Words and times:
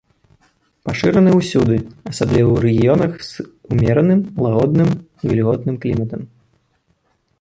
Пашыраны 0.87 1.31
ўсюды, 1.39 1.75
асабліва 2.11 2.47
ў 2.53 2.57
рэгіёнах 2.65 3.11
з 3.29 3.33
умераным, 3.75 4.19
лагодным 4.47 4.89
і 4.97 5.33
вільготным 5.33 5.75
кліматам. 5.85 6.21